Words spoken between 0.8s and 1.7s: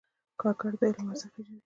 علم ارزښت پېژني.